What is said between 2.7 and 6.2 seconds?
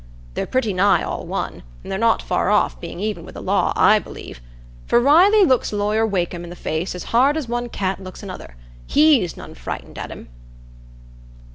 being even wi' the law, I believe; for Riley looks Lawyer